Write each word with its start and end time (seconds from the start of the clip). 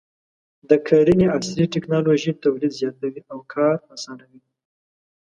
د 0.69 0.71
کرنې 0.87 1.25
عصري 1.35 1.65
ټکنالوژي 1.73 2.31
تولید 2.43 2.71
زیاتوي 2.79 3.21
او 3.31 3.39
کار 3.53 3.75
اسانوي. 3.95 4.41